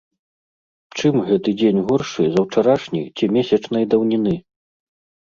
[1.01, 4.39] Чым гэты дзень горшы за ўчарашні ці месячнай даўніны?